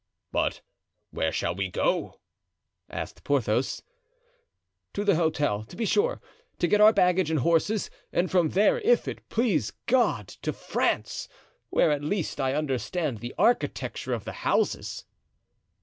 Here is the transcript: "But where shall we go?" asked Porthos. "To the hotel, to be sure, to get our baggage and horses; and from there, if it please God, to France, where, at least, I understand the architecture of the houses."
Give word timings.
"But 0.31 0.61
where 1.11 1.31
shall 1.31 1.53
we 1.53 1.69
go?" 1.69 2.19
asked 2.89 3.23
Porthos. 3.23 3.83
"To 4.95 5.03
the 5.03 5.13
hotel, 5.15 5.63
to 5.65 5.75
be 5.75 5.85
sure, 5.85 6.19
to 6.57 6.67
get 6.67 6.81
our 6.81 6.91
baggage 6.91 7.29
and 7.29 7.41
horses; 7.41 7.91
and 8.11 8.31
from 8.31 8.49
there, 8.49 8.79
if 8.79 9.07
it 9.07 9.29
please 9.29 9.73
God, 9.85 10.27
to 10.41 10.51
France, 10.53 11.29
where, 11.69 11.91
at 11.91 12.03
least, 12.03 12.41
I 12.41 12.55
understand 12.55 13.19
the 13.19 13.35
architecture 13.37 14.13
of 14.13 14.25
the 14.25 14.31
houses." 14.41 15.05